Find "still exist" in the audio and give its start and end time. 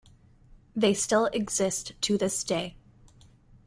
0.95-1.91